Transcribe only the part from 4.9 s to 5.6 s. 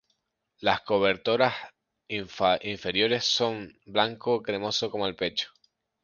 el pecho.